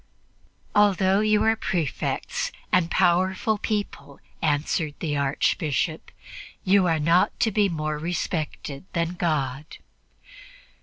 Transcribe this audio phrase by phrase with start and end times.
[0.73, 6.09] "Although you are Prefects and powerful people," answered the Archbishop,
[6.63, 9.77] "you are not to be more respected than God."